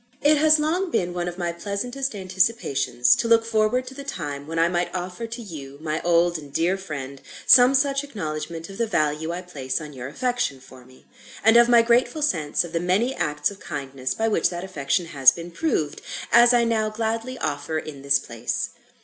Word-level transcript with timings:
IT 0.23 0.37
has 0.39 0.57
long 0.57 0.89
been 0.89 1.13
one 1.13 1.27
of 1.27 1.37
my 1.37 1.51
pleasantest 1.51 2.15
anticipations 2.15 3.15
to 3.15 3.27
look 3.27 3.45
forward 3.45 3.85
to 3.85 3.93
the 3.93 4.03
time 4.03 4.47
when 4.47 4.57
I 4.57 4.67
might 4.67 4.89
offer 4.95 5.27
to 5.27 5.41
you, 5.43 5.77
my 5.79 6.01
old 6.01 6.39
and 6.39 6.51
dear 6.51 6.75
friend, 6.75 7.21
some 7.45 7.75
such 7.75 8.03
acknowledgment 8.03 8.67
of 8.71 8.79
the 8.79 8.87
value 8.87 9.31
I 9.31 9.43
place 9.43 9.79
on 9.79 9.93
your 9.93 10.07
affection 10.07 10.59
for 10.59 10.85
me, 10.85 11.05
and 11.43 11.55
of 11.55 11.69
my 11.69 11.83
grateful 11.83 12.23
sense 12.23 12.63
of 12.63 12.73
the 12.73 12.79
many 12.79 13.13
acts 13.15 13.51
of 13.51 13.59
kindness 13.59 14.15
by 14.15 14.27
which 14.27 14.49
that 14.49 14.63
affection 14.63 15.05
has 15.05 15.31
been 15.31 15.51
proved, 15.51 16.01
as 16.31 16.51
I 16.51 16.63
now 16.63 16.89
gladly 16.89 17.37
offer 17.37 17.77
in 17.77 18.01
this 18.01 18.17
place. 18.17 18.71